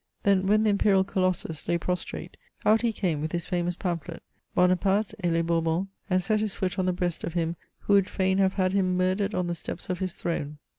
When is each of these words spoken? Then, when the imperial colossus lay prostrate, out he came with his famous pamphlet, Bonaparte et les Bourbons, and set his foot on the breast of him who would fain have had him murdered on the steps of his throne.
Then, 0.23 0.47
when 0.47 0.63
the 0.63 0.71
imperial 0.71 1.03
colossus 1.03 1.67
lay 1.67 1.77
prostrate, 1.77 2.35
out 2.65 2.81
he 2.81 2.91
came 2.91 3.21
with 3.21 3.33
his 3.33 3.45
famous 3.45 3.75
pamphlet, 3.75 4.23
Bonaparte 4.55 5.13
et 5.23 5.31
les 5.31 5.43
Bourbons, 5.43 5.89
and 6.09 6.23
set 6.23 6.39
his 6.39 6.55
foot 6.55 6.79
on 6.79 6.87
the 6.87 6.91
breast 6.91 7.23
of 7.23 7.35
him 7.35 7.55
who 7.81 7.93
would 7.93 8.09
fain 8.09 8.39
have 8.39 8.53
had 8.53 8.73
him 8.73 8.97
murdered 8.97 9.35
on 9.35 9.45
the 9.45 9.53
steps 9.53 9.91
of 9.91 9.99
his 9.99 10.15
throne. 10.15 10.57